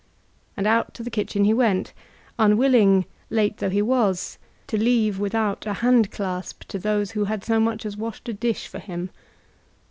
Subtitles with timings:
[0.57, 1.93] And out to the kitchen he went,
[2.39, 7.43] unwilling, late though he was, to leave without a hand clasp to those who had
[7.43, 9.11] so much as washed a dish for him.